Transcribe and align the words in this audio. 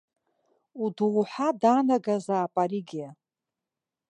Удоуҳа 0.83 1.47
даанагазаап 1.61 2.53
аригьы. 2.63 3.07